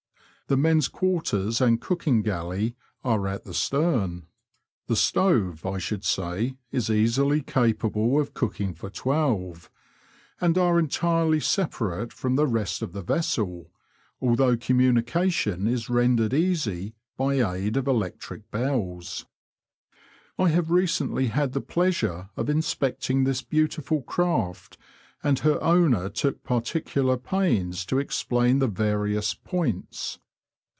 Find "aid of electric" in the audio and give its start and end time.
17.55-18.51